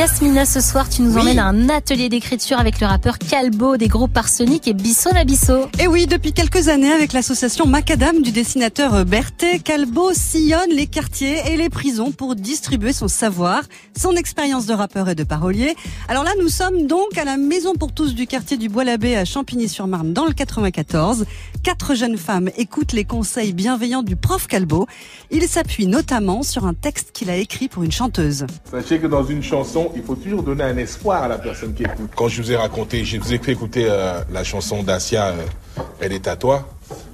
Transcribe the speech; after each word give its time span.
Yasmina, 0.00 0.46
ce 0.46 0.62
soir, 0.62 0.88
tu 0.88 1.02
nous 1.02 1.18
emmènes 1.18 1.38
à 1.38 1.44
un 1.44 1.68
atelier 1.68 2.08
d'écriture 2.08 2.58
avec 2.58 2.80
le 2.80 2.86
rappeur 2.86 3.18
Calbo 3.18 3.76
des 3.76 3.88
groupes 3.88 4.16
Arsenic 4.16 4.66
et 4.66 4.72
Bisso 4.72 5.12
Nabisso. 5.12 5.66
Et 5.78 5.88
oui, 5.88 6.06
depuis 6.06 6.32
quelques 6.32 6.68
années, 6.68 6.90
avec 6.90 7.12
l'association 7.12 7.66
Macadam 7.66 8.22
du 8.22 8.32
dessinateur 8.32 9.04
Berthet, 9.04 9.58
Calbo 9.58 10.14
sillonne 10.14 10.70
les 10.70 10.86
quartiers 10.86 11.42
et 11.52 11.58
les 11.58 11.68
prisons 11.68 12.12
pour 12.12 12.34
distribuer 12.34 12.94
son 12.94 13.08
savoir, 13.08 13.60
son 13.94 14.12
expérience 14.12 14.64
de 14.64 14.72
rappeur 14.72 15.06
et 15.10 15.14
de 15.14 15.22
parolier. 15.22 15.74
Alors 16.08 16.24
là, 16.24 16.30
nous 16.40 16.48
sommes 16.48 16.86
donc 16.86 17.18
à 17.18 17.26
la 17.26 17.36
Maison 17.36 17.74
pour 17.74 17.92
tous 17.92 18.14
du 18.14 18.26
quartier 18.26 18.56
du 18.56 18.70
Bois-l'Abbé 18.70 19.16
à 19.16 19.26
Champigny-sur-Marne 19.26 20.14
dans 20.14 20.24
le 20.24 20.32
94. 20.32 21.26
Quatre 21.62 21.94
jeunes 21.94 22.16
femmes 22.16 22.48
écoutent 22.56 22.94
les 22.94 23.04
conseils 23.04 23.52
bienveillants 23.52 24.02
du 24.02 24.16
prof 24.16 24.46
Calbo. 24.46 24.86
Il 25.30 25.42
s'appuie 25.42 25.86
notamment 25.86 26.42
sur 26.42 26.64
un 26.64 26.72
texte 26.72 27.10
qu'il 27.12 27.28
a 27.28 27.36
écrit 27.36 27.68
pour 27.68 27.82
une 27.82 27.92
chanteuse. 27.92 28.46
Sachez 28.70 28.98
que 28.98 29.06
dans 29.06 29.26
une 29.26 29.42
chanson, 29.42 29.89
il 29.94 30.02
faut 30.02 30.14
toujours 30.14 30.42
donner 30.42 30.64
un 30.64 30.76
espoir 30.76 31.24
à 31.24 31.28
la 31.28 31.38
personne 31.38 31.74
qui 31.74 31.82
écoute. 31.82 32.10
Quand 32.16 32.28
je 32.28 32.42
vous 32.42 32.52
ai 32.52 32.56
raconté, 32.56 33.04
je 33.04 33.18
vous 33.18 33.32
ai 33.32 33.38
fait 33.38 33.52
écouter 33.52 33.86
euh, 33.88 34.20
la 34.32 34.44
chanson 34.44 34.82
d'Asia, 34.82 35.28
euh, 35.28 35.82
Elle 36.00 36.12
est 36.12 36.28
à 36.28 36.36
toi. 36.36 36.68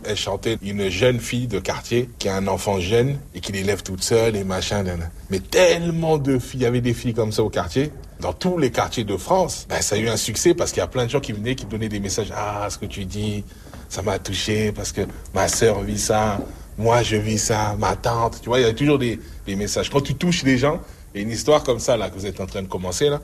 Elle 0.05 0.17
chantait 0.17 0.59
une 0.63 0.89
jeune 0.89 1.19
fille 1.19 1.49
de 1.49 1.59
quartier 1.59 2.09
qui 2.19 2.29
a 2.29 2.37
un 2.37 2.47
enfant 2.47 2.79
jeune 2.81 3.19
et 3.35 3.41
qui 3.41 3.53
l'élève 3.53 3.83
toute 3.83 4.03
seule 4.03 4.37
et 4.37 4.45
machin. 4.45 4.85
Mais 5.31 5.41
tellement 5.41 6.17
de 6.19 6.39
filles, 6.39 6.61
il 6.61 6.63
y 6.63 6.67
avait 6.67 6.81
des 6.81 6.95
filles 6.95 7.15
comme 7.15 7.33
ça 7.33 7.43
au 7.43 7.51
quartier. 7.51 7.91
Dans 8.21 8.33
tous 8.33 8.57
les 8.57 8.71
quartiers 8.71 9.05
de 9.05 9.17
France, 9.17 9.67
ben, 9.69 9.83
ça 9.83 9.97
a 9.97 9.99
eu 9.99 10.09
un 10.09 10.17
succès 10.17 10.55
parce 10.55 10.71
qu'il 10.71 10.81
y 10.81 10.85
a 10.85 10.87
plein 10.87 11.05
de 11.05 11.11
gens 11.11 11.21
qui 11.21 11.33
venaient, 11.33 11.55
qui 11.55 11.67
donnaient 11.67 11.89
des 11.89 12.01
messages. 12.01 12.33
Ah, 12.35 12.69
ce 12.71 12.79
que 12.79 12.87
tu 12.87 13.05
dis, 13.05 13.45
ça 13.89 14.03
m'a 14.03 14.19
touché 14.19 14.73
parce 14.73 14.93
que 14.93 15.03
ma 15.35 15.49
sœur 15.49 15.83
vit 15.83 15.99
ça, 15.99 16.41
moi 16.79 17.03
je 17.03 17.17
vis 17.17 17.39
ça, 17.39 17.77
ma 17.79 17.97
tante. 17.97 18.41
Tu 18.41 18.49
vois, 18.49 18.61
il 18.61 18.67
y 18.67 18.71
a 18.71 18.73
toujours 18.73 18.99
des, 18.99 19.21
des 19.47 19.57
messages. 19.57 19.91
Quand 19.91 20.01
tu 20.01 20.15
touches 20.15 20.45
les 20.45 20.57
gens, 20.57 20.81
et 21.17 21.23
une 21.23 21.31
histoire 21.31 21.63
comme 21.63 21.79
ça 21.79 21.97
là 21.97 22.11
que 22.11 22.15
vous 22.15 22.27
êtes 22.27 22.41
en 22.41 22.47
train 22.47 22.63
de 22.63 22.69
commencer 22.69 23.09
là, 23.09 23.21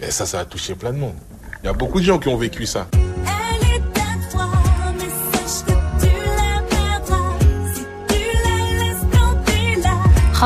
et 0.00 0.10
ça, 0.10 0.24
ça 0.24 0.40
a 0.40 0.44
touché 0.44 0.74
plein 0.74 0.92
de 0.92 0.98
monde. 0.98 1.16
Il 1.62 1.66
y 1.66 1.68
a 1.68 1.72
beaucoup 1.72 1.98
de 1.98 2.04
gens 2.04 2.18
qui 2.18 2.28
ont 2.28 2.36
vécu 2.36 2.64
ça. 2.64 2.86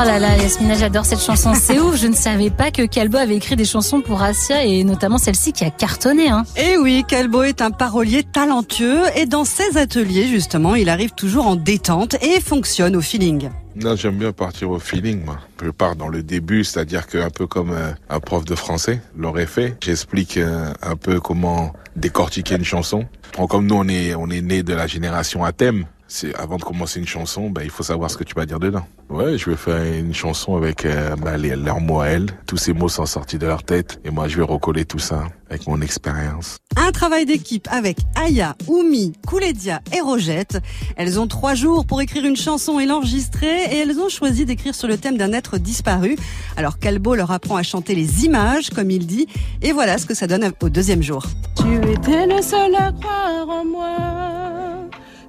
Oh 0.01 0.05
là 0.05 0.21
là, 0.21 0.37
Yasmina, 0.37 0.75
j'adore 0.75 1.05
cette 1.05 1.21
chanson. 1.21 1.55
C'est 1.55 1.81
ouf, 1.81 1.97
je 1.97 2.07
ne 2.07 2.15
savais 2.15 2.51
pas 2.51 2.71
que 2.71 2.87
Calbo 2.87 3.17
avait 3.17 3.35
écrit 3.35 3.57
des 3.57 3.65
chansons 3.65 4.01
pour 4.01 4.23
Asia 4.23 4.65
et 4.65 4.85
notamment 4.85 5.19
celle-ci 5.19 5.53
qui 5.53 5.65
a 5.65 5.71
cartonné. 5.71 6.29
Hein. 6.29 6.45
Et 6.57 6.75
eh 6.75 6.79
oui, 6.79 7.03
Calbo 7.09 7.43
est 7.43 7.61
un 7.61 7.73
parolier 7.73 8.23
talentueux 8.23 9.03
et 9.17 9.27
dans 9.27 9.45
ses 9.45 9.77
ateliers, 9.77 10.29
justement, 10.29 10.77
il 10.77 10.89
arrive 10.89 11.15
toujours 11.17 11.49
en 11.49 11.57
détente 11.57 12.15
et 12.23 12.41
fonctionne 12.41 12.95
au 12.95 13.01
feeling. 13.01 13.51
Non, 13.75 13.97
j'aime 13.97 14.19
bien 14.19 14.31
partir 14.31 14.71
au 14.71 14.79
feeling, 14.79 15.25
moi. 15.25 15.39
Je 15.61 15.71
pars 15.71 15.97
dans 15.97 16.09
le 16.09 16.23
début, 16.23 16.63
c'est-à-dire 16.63 17.09
qu'un 17.09 17.31
peu 17.31 17.49
comme 17.49 17.73
euh, 17.73 17.91
un 18.09 18.21
prof 18.21 18.45
de 18.45 18.55
français 18.55 19.01
l'aurait 19.17 19.47
fait. 19.47 19.77
J'explique 19.81 20.37
euh, 20.37 20.73
un 20.81 20.95
peu 20.95 21.19
comment 21.19 21.73
décortiquer 21.97 22.55
une 22.55 22.65
chanson. 22.65 23.05
Comme 23.49 23.67
nous, 23.67 23.75
on 23.75 23.89
est, 23.89 24.15
on 24.15 24.31
est 24.31 24.43
né 24.43 24.63
de 24.63 24.75
la 24.75 24.87
génération 24.87 25.43
à 25.45 25.51
thème 25.51 25.87
c'est 26.09 26.35
avant 26.35 26.57
de 26.57 26.63
commencer 26.63 26.99
une 26.99 27.07
chanson, 27.07 27.51
bah, 27.51 27.63
il 27.63 27.71
faut 27.71 27.83
savoir 27.83 28.11
ce 28.11 28.17
que 28.17 28.25
tu 28.25 28.35
vas 28.35 28.47
dire 28.47 28.59
dedans. 28.59 28.87
Ouais, 29.11 29.39
je 29.39 29.49
vais 29.49 29.57
faire 29.57 29.83
une 29.83 30.15
chanson 30.15 30.57
avec 30.57 30.85
euh, 30.85 31.15
bah, 31.17 31.37
les, 31.37 31.55
leurs 31.55 31.81
mots 31.81 32.01
à 32.01 32.09
elles. 32.09 32.27
Tous 32.47 32.57
ces 32.57 32.73
mots 32.73 32.89
sont 32.89 33.07
sortis 33.07 33.39
de 33.39 33.47
leur 33.47 33.63
tête 33.63 34.01
et 34.05 34.11
moi 34.11 34.27
je 34.27 34.39
vais 34.39 34.43
recoller 34.43 34.85
tout 34.85 34.99
ça 34.99 35.27
avec 35.51 35.67
mon 35.67 35.81
expérience. 35.81 36.57
Un 36.77 36.93
travail 36.93 37.27
d'équipe 37.27 37.69
avec 37.71 37.99
Aya, 38.17 38.57
Oumi, 38.67 39.13
Kouledia 39.27 39.81
et 39.97 40.01
Rogette. 40.01 40.59
Elles 40.97 41.21
ont 41.21 41.27
trois 41.27 41.55
jours 41.55 41.87
pour 41.87 42.01
écrire 42.01 42.25
une 42.25 42.37
chanson 42.37 42.81
et 42.81 42.87
l'enregistrer 42.87 43.65
et 43.71 43.79
elles 43.79 43.99
ont 43.99 44.09
choisi 44.09 44.45
d'écrire 44.45 44.75
sur 44.75 44.89
le 44.89 44.97
thème 44.97 45.17
d'un 45.19 45.33
être 45.33 45.59
disparu. 45.59 46.17
Alors 46.57 46.79
Calbo 46.79 47.15
leur 47.15 47.31
apprend 47.31 47.57
à 47.57 47.63
chanter 47.63 47.95
les 47.95 48.25
images, 48.25 48.71
comme 48.71 48.91
il 48.91 49.07
dit, 49.07 49.27
et 49.63 49.73
voilà 49.73 49.99
ce 49.99 50.07
que 50.07 50.15
ça 50.15 50.27
donne 50.27 50.53
au 50.63 50.69
deuxième 50.69 51.03
jour. 51.03 51.25
Tu 51.57 51.75
étais 51.91 52.27
le 52.27 52.43
seul 52.43 52.75
à 52.75 52.93
croire 52.93 53.49
en 53.49 53.65
moi. 53.65 54.28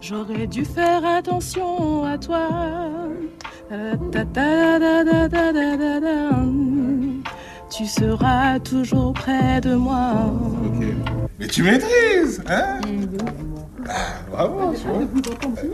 J'aurais 0.01 0.47
dû 0.47 0.65
faire 0.65 1.05
attention 1.05 2.05
à 2.05 2.17
toi. 2.17 2.49
Tu 7.69 7.85
seras 7.85 8.59
toujours 8.59 9.13
près 9.13 9.61
de 9.61 9.75
moi. 9.75 10.13
Mais 11.39 11.47
tu 11.47 11.63
maîtrises, 11.63 12.41
hein? 12.47 12.79
Ah, 12.81 12.87
bravo. 14.31 14.73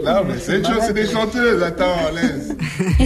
Là, 0.03 0.23
mais 0.27 0.37
c'est 0.39 0.93
des 0.93 1.07
chanteuses. 1.07 1.61
Attends, 1.63 2.11
laisse. 2.13 2.55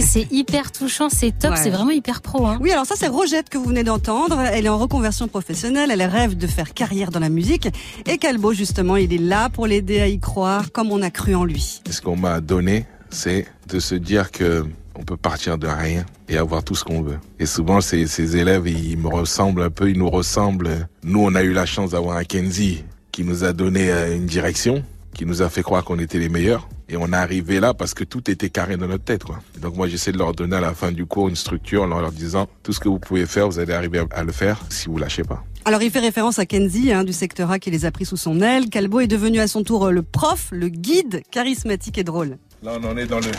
C'est 0.00 0.30
hyper 0.32 0.72
touchant, 0.72 1.08
c'est 1.08 1.38
top, 1.38 1.54
c'est 1.56 1.70
vraiment 1.70 1.90
hyper 1.90 2.22
pro. 2.22 2.46
Hein. 2.46 2.58
Oui, 2.60 2.72
alors 2.72 2.86
ça, 2.86 2.94
c'est 2.96 3.06
Rogette 3.06 3.48
que 3.48 3.58
vous 3.58 3.66
venez 3.66 3.84
d'entendre. 3.84 4.40
Elle 4.40 4.66
est 4.66 4.70
en 4.70 4.78
reconversion 4.78 5.28
professionnelle, 5.28 5.90
elle 5.92 6.02
rêve 6.02 6.36
de 6.36 6.46
faire 6.46 6.74
carrière 6.74 7.10
dans 7.10 7.20
la 7.20 7.28
musique. 7.28 7.68
Et 8.06 8.18
Calbo, 8.18 8.52
justement, 8.52 8.96
il 8.96 9.12
est 9.12 9.18
là 9.18 9.48
pour 9.48 9.66
l'aider 9.66 10.00
à 10.00 10.08
y 10.08 10.18
croire 10.18 10.72
comme 10.72 10.90
on 10.90 11.02
a 11.02 11.10
cru 11.10 11.34
en 11.34 11.44
lui. 11.44 11.80
Ce 11.88 12.00
qu'on 12.00 12.16
m'a 12.16 12.40
donné, 12.40 12.86
c'est 13.10 13.46
de 13.68 13.78
se 13.78 13.94
dire 13.94 14.30
que 14.32 14.64
on 14.96 15.02
peut 15.02 15.16
partir 15.16 15.56
de 15.56 15.66
rien 15.66 16.04
et 16.28 16.36
avoir 16.36 16.62
tout 16.64 16.74
ce 16.74 16.84
qu'on 16.84 17.02
veut. 17.02 17.18
Et 17.38 17.46
souvent, 17.46 17.80
ces, 17.80 18.06
ces 18.06 18.36
élèves, 18.36 18.66
ils 18.66 18.98
me 18.98 19.08
ressemblent 19.08 19.62
un 19.62 19.70
peu, 19.70 19.90
ils 19.90 19.98
nous 19.98 20.10
ressemblent. 20.10 20.88
Nous, 21.04 21.20
on 21.20 21.34
a 21.34 21.42
eu 21.42 21.52
la 21.52 21.64
chance 21.64 21.90
d'avoir 21.90 22.16
un 22.16 22.24
Kenzie 22.24 22.84
qui 23.12 23.24
nous 23.24 23.44
a 23.44 23.52
donné 23.52 23.90
euh, 23.90 24.16
une 24.16 24.26
direction, 24.26 24.84
qui 25.14 25.26
nous 25.26 25.42
a 25.42 25.48
fait 25.48 25.62
croire 25.62 25.84
qu'on 25.84 25.98
était 25.98 26.18
les 26.18 26.28
meilleurs. 26.28 26.68
Et 26.88 26.96
on 26.96 27.12
est 27.12 27.16
arrivé 27.16 27.60
là 27.60 27.74
parce 27.74 27.94
que 27.94 28.04
tout 28.04 28.30
était 28.30 28.50
carré 28.50 28.76
dans 28.76 28.88
notre 28.88 29.04
tête. 29.04 29.24
Quoi. 29.24 29.38
Donc 29.60 29.76
moi, 29.76 29.86
j'essaie 29.86 30.12
de 30.12 30.18
leur 30.18 30.32
donner 30.34 30.56
à 30.56 30.60
la 30.60 30.74
fin 30.74 30.92
du 30.92 31.06
cours 31.06 31.28
une 31.28 31.36
structure 31.36 31.82
en 31.82 31.86
leur 31.86 32.12
disant 32.12 32.48
tout 32.62 32.72
ce 32.72 32.80
que 32.80 32.88
vous 32.88 32.98
pouvez 32.98 33.26
faire, 33.26 33.46
vous 33.46 33.58
allez 33.58 33.72
arriver 33.72 34.02
à 34.10 34.24
le 34.24 34.32
faire 34.32 34.60
si 34.70 34.88
vous 34.88 34.98
lâchez 34.98 35.22
pas. 35.22 35.44
Alors 35.64 35.82
il 35.82 35.90
fait 35.90 36.00
référence 36.00 36.38
à 36.38 36.46
Kenzie 36.46 36.90
hein, 36.92 37.04
du 37.04 37.12
secteur 37.12 37.50
A 37.50 37.58
qui 37.58 37.70
les 37.70 37.84
a 37.84 37.90
pris 37.90 38.06
sous 38.06 38.16
son 38.16 38.40
aile. 38.40 38.70
Calbo 38.70 39.00
est 39.00 39.06
devenu 39.06 39.40
à 39.40 39.46
son 39.46 39.62
tour 39.62 39.86
euh, 39.86 39.90
le 39.90 40.02
prof, 40.02 40.48
le 40.52 40.68
guide 40.68 41.22
charismatique 41.30 41.98
et 41.98 42.04
drôle. 42.04 42.38
Là, 42.62 42.78
on 42.80 42.84
en 42.86 42.96
est 42.96 43.06
dans 43.06 43.20
le 43.20 43.30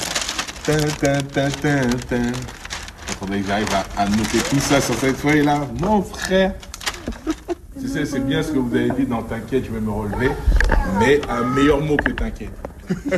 il 3.07 3.15
faudrait 3.15 3.41
que 3.41 3.47
j'arrive 3.47 3.67
à, 3.97 4.05
noter 4.07 4.37
tout 4.49 4.59
ça 4.59 4.79
sur 4.79 4.93
cette 4.95 5.17
feuille-là. 5.17 5.67
Mon 5.79 6.03
frère. 6.03 6.53
Tu 7.79 7.87
sais, 7.87 8.05
c'est 8.05 8.19
bien 8.19 8.43
ce 8.43 8.51
que 8.51 8.59
vous 8.59 8.75
avez 8.75 8.89
dit 8.91 9.05
dans 9.05 9.23
T'inquiète, 9.23 9.65
je 9.65 9.71
vais 9.71 9.79
me 9.79 9.91
relever. 9.91 10.31
Mais 10.99 11.21
un 11.29 11.43
meilleur 11.43 11.81
mot 11.81 11.97
que 11.97 12.11
T'inquiète. 12.11 12.51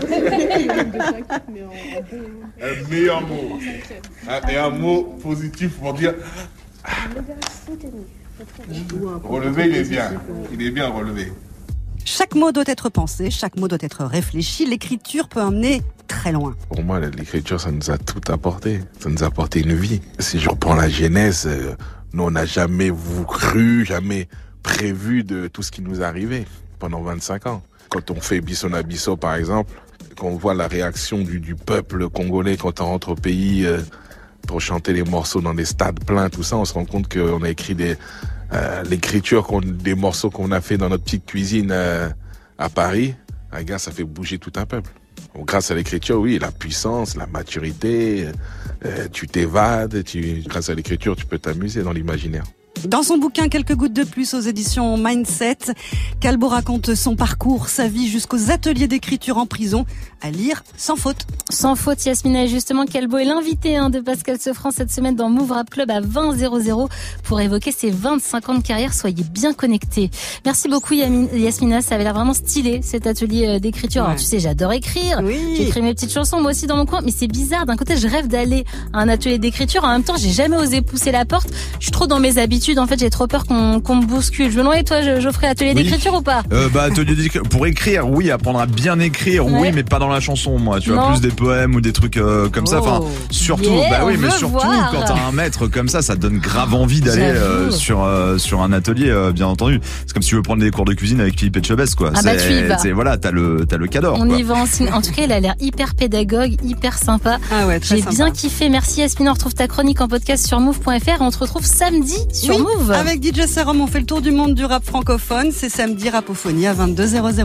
un 2.61 2.89
meilleur 2.89 3.21
mot. 3.21 3.59
Et 4.49 4.57
un 4.57 4.69
mot 4.69 5.03
positif 5.21 5.77
pour 5.79 5.93
dire. 5.93 6.13
Relevé, 9.23 9.67
il 9.67 9.75
est 9.75 9.89
bien. 9.89 10.11
Il 10.51 10.61
est 10.61 10.71
bien 10.71 10.89
relevé. 10.89 11.31
Chaque 12.05 12.35
mot 12.35 12.51
doit 12.51 12.65
être 12.67 12.89
pensé, 12.89 13.31
chaque 13.31 13.57
mot 13.57 13.67
doit 13.67 13.77
être 13.81 14.03
réfléchi. 14.03 14.65
L'écriture 14.65 15.29
peut 15.29 15.41
emmener 15.41 15.81
très 16.07 16.31
loin. 16.31 16.53
Pour 16.69 16.83
moi, 16.83 16.99
l'écriture, 16.99 17.59
ça 17.59 17.71
nous 17.71 17.89
a 17.89 17.97
tout 17.97 18.21
apporté. 18.31 18.81
Ça 18.99 19.09
nous 19.09 19.23
a 19.23 19.27
apporté 19.27 19.61
une 19.61 19.73
vie. 19.73 20.01
Si 20.19 20.39
je 20.39 20.49
reprends 20.49 20.75
la 20.75 20.89
genèse, 20.89 21.47
euh, 21.47 21.75
nous, 22.13 22.23
on 22.23 22.31
n'a 22.31 22.45
jamais 22.45 22.91
cru, 23.27 23.85
jamais 23.85 24.27
prévu 24.61 25.23
de 25.23 25.47
tout 25.47 25.63
ce 25.63 25.71
qui 25.71 25.81
nous 25.81 26.03
arrivait 26.03 26.45
pendant 26.79 27.01
25 27.01 27.47
ans. 27.47 27.63
Quand 27.89 28.11
on 28.11 28.21
fait 28.21 28.39
Bisson 28.39 28.73
à 28.73 28.83
Bissot, 28.83 29.17
par 29.17 29.35
exemple, 29.35 29.73
quand 30.15 30.27
on 30.27 30.37
voit 30.37 30.53
la 30.53 30.67
réaction 30.67 31.19
du, 31.19 31.39
du 31.39 31.55
peuple 31.55 32.09
congolais 32.09 32.55
quand 32.55 32.79
on 32.81 32.85
rentre 32.85 33.09
au 33.09 33.15
pays 33.15 33.65
euh, 33.65 33.79
pour 34.47 34.61
chanter 34.61 34.93
les 34.93 35.03
morceaux 35.03 35.41
dans 35.41 35.55
des 35.55 35.65
stades 35.65 36.03
pleins, 36.05 36.29
tout 36.29 36.43
ça, 36.43 36.55
on 36.57 36.65
se 36.65 36.73
rend 36.73 36.85
compte 36.85 37.11
qu'on 37.11 37.41
a 37.41 37.49
écrit 37.49 37.75
des 37.75 37.97
euh, 38.53 38.83
l'écriture 38.83 39.61
des 39.61 39.95
morceaux 39.95 40.29
qu'on 40.29 40.51
a 40.51 40.61
fait 40.61 40.77
dans 40.77 40.89
notre 40.89 41.03
petite 41.03 41.25
cuisine 41.25 41.71
à 41.71 42.69
Paris. 42.69 43.15
Un 43.51 43.63
gars, 43.63 43.79
ça 43.79 43.91
fait 43.91 44.03
bouger 44.03 44.37
tout 44.37 44.53
un 44.55 44.67
peuple 44.67 44.91
grâce 45.41 45.71
à 45.71 45.75
l'écriture, 45.75 46.19
oui, 46.19 46.37
la 46.39 46.51
puissance, 46.51 47.15
la 47.15 47.25
maturité, 47.27 48.27
euh, 48.27 48.31
tu 49.11 49.27
t'évades, 49.27 50.03
tu, 50.03 50.43
grâce 50.45 50.69
à 50.69 50.75
l'écriture, 50.75 51.15
tu 51.15 51.25
peux 51.25 51.39
t'amuser 51.39 51.83
dans 51.83 51.93
l'imaginaire. 51.93 52.43
Dans 52.87 53.03
son 53.03 53.17
bouquin 53.17 53.47
Quelques 53.47 53.75
gouttes 53.75 53.93
de 53.93 54.03
plus 54.03 54.33
aux 54.33 54.39
éditions 54.39 54.97
Mindset, 54.97 55.57
Calbo 56.19 56.47
raconte 56.47 56.95
son 56.95 57.15
parcours, 57.15 57.69
sa 57.69 57.87
vie 57.87 58.07
jusqu'aux 58.07 58.51
ateliers 58.51 58.87
d'écriture 58.87 59.37
en 59.37 59.45
prison, 59.45 59.85
à 60.21 60.31
lire 60.31 60.63
sans 60.75 60.95
faute. 60.95 61.25
Sans 61.49 61.75
faute, 61.75 62.03
Yasmina. 62.05 62.45
Et 62.45 62.47
justement, 62.47 62.85
Calbo 62.85 63.17
est 63.17 63.25
l'invité 63.25 63.75
hein, 63.75 63.89
de 63.89 63.99
Pascal 63.99 64.39
Sefranc 64.39 64.71
cette 64.71 64.91
semaine 64.91 65.15
dans 65.15 65.29
Move 65.29 65.51
Rap 65.51 65.69
Club 65.69 65.91
à 65.91 65.99
20 66.01 66.37
00 66.37 66.89
pour 67.23 67.39
évoquer 67.41 67.71
ses 67.71 67.89
25 67.89 68.49
ans 68.49 68.55
de 68.55 68.63
carrière. 68.63 68.93
Soyez 68.93 69.23
bien 69.23 69.53
connectés. 69.53 70.09
Merci 70.45 70.67
beaucoup, 70.67 70.93
Yasmina. 70.93 71.81
Ça 71.81 71.95
avait 71.95 72.05
l'air 72.05 72.13
vraiment 72.13 72.33
stylé, 72.33 72.81
cet 72.81 73.07
atelier 73.07 73.47
euh, 73.47 73.59
d'écriture. 73.59 74.03
Alors, 74.03 74.15
tu 74.15 74.23
sais, 74.23 74.39
j'adore 74.39 74.73
écrire. 74.73 75.21
Oui. 75.23 75.37
J'écris 75.57 75.81
mes 75.81 75.93
petites 75.93 76.13
chansons, 76.13 76.41
moi 76.41 76.51
aussi, 76.51 76.67
dans 76.67 76.77
mon 76.77 76.85
coin. 76.85 77.01
Mais 77.03 77.11
c'est 77.11 77.27
bizarre. 77.27 77.65
D'un 77.65 77.75
côté, 77.75 77.97
je 77.97 78.07
rêve 78.07 78.27
d'aller 78.27 78.65
à 78.93 78.99
un 78.99 79.09
atelier 79.09 79.37
d'écriture. 79.37 79.83
En 79.83 79.89
même 79.89 80.03
temps, 80.03 80.17
j'ai 80.17 80.31
jamais 80.31 80.57
osé 80.57 80.81
pousser 80.81 81.11
la 81.11 81.25
porte. 81.25 81.49
Je 81.79 81.85
suis 81.85 81.91
trop 81.91 82.07
dans 82.07 82.19
mes 82.19 82.37
habitudes 82.37 82.72
En 82.79 82.87
fait, 82.87 82.99
j'ai 82.99 83.09
trop 83.09 83.27
peur 83.27 83.45
qu'on 83.45 83.55
me 83.95 84.05
bouscule. 84.05 84.51
Je 84.51 84.57
me 84.57 84.61
demandais, 84.63 84.83
toi, 84.83 85.01
Geoffrey, 85.19 85.47
atelier 85.47 85.73
Oui. 85.75 85.83
d'écriture 85.83 86.13
ou 86.15 86.21
pas? 86.21 86.43
Euh, 86.51 86.69
bah, 86.69 86.83
atelier 86.83 87.15
d'écriture. 87.15 87.43
Pour 87.43 87.67
écrire, 87.67 88.09
oui, 88.09 88.31
apprendre 88.31 88.59
à 88.59 88.65
bien 88.65 88.99
écrire, 88.99 89.45
Ouais. 89.45 89.59
oui, 89.59 89.71
mais 89.73 89.83
pas 89.83 89.99
dans 89.99 90.07
la 90.09 90.19
chanson, 90.19 90.57
moi. 90.59 90.79
Tu 90.79 90.91
vois, 90.91 91.01
Non. 91.03 91.11
plus 91.11 91.21
des 91.21 91.29
poèmes 91.29 91.75
ou 91.75 91.81
des 91.81 91.93
trucs 91.93 92.17
euh, 92.17 92.49
comme 92.49 92.65
ça. 92.65 92.79
Enfin, 92.81 92.99
Oh. 93.01 93.07
surtout, 93.29 93.63
Yeah, 93.71 93.89
bah 93.89 93.99
oui, 94.05 94.13
on 94.17 94.21
mais 94.21 94.29
surtout 94.31 94.49
voir. 94.53 94.91
quand 94.91 95.01
t'as 95.05 95.27
un 95.27 95.31
maître 95.31 95.67
comme 95.67 95.87
ça, 95.89 96.01
ça 96.01 96.15
donne 96.15 96.39
grave 96.39 96.73
envie 96.73 97.01
d'aller 97.01 97.21
euh, 97.23 97.71
sur 97.71 98.03
euh, 98.03 98.37
sur 98.37 98.61
un 98.61 98.71
atelier, 98.73 99.09
euh, 99.09 99.31
bien 99.31 99.47
entendu. 99.47 99.79
C'est 100.05 100.13
comme 100.13 100.23
si 100.23 100.29
tu 100.29 100.35
veux 100.35 100.41
prendre 100.41 100.61
des 100.61 100.71
cours 100.71 100.85
de 100.85 100.93
cuisine 100.93 101.21
avec 101.21 101.37
Philippe 101.39 101.57
Etchebest, 101.57 101.95
quoi. 101.95 102.11
Ah 102.15 102.21
bah, 102.23 102.31
C'est- 102.37 102.47
tu 102.47 102.53
y 102.53 102.63
vas. 102.63 102.77
c'est- 102.77 102.91
voilà, 102.91 103.17
t'as 103.17 103.31
le 103.31 103.65
t'as 103.67 103.77
le 103.77 103.87
cador. 103.87 104.17
On 104.19 104.27
quoi. 104.27 104.37
y 104.37 104.43
va 104.43 104.55
en. 104.55 104.63
En 104.93 105.01
tout 105.01 105.11
cas, 105.11 105.23
il 105.25 105.31
a 105.31 105.39
l'air 105.39 105.55
hyper 105.59 105.95
pédagogue, 105.95 106.55
hyper 106.63 106.97
sympa. 106.97 107.37
Ah 107.51 107.67
ouais, 107.67 107.79
très 107.79 107.97
J'ai 107.97 108.03
bien 108.03 108.31
kiffé. 108.31 108.69
Merci 108.69 108.99
Yasmine. 109.01 109.29
On 109.29 109.33
retrouve 109.33 109.53
ta 109.53 109.67
chronique 109.67 110.01
en 110.01 110.07
podcast 110.07 110.45
sur 110.47 110.59
move.fr 110.59 111.21
on 111.21 111.31
te 111.31 111.37
retrouve 111.37 111.65
samedi 111.65 112.15
sur 112.33 112.55
Oui, 112.55 112.62
Avec 112.93 113.23
DJ 113.23 113.45
Serum, 113.45 113.81
on 113.81 113.87
fait 113.87 113.99
le 113.99 114.05
tour 114.05 114.21
du 114.21 114.31
monde 114.31 114.53
du 114.53 114.63
rap 114.65 114.83
francophone. 114.85 115.51
C'est 115.51 115.69
samedi 115.69 116.09
Rapophonie 116.09 116.67
à 116.67 116.73
22h00. 116.73 117.43